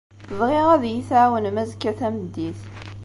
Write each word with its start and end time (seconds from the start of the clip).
Bɣiɣ 0.39 0.67
ad 0.75 0.83
iyi-tɛawnem 0.85 1.55
azekka 1.61 1.91
tameddit. 1.99 2.59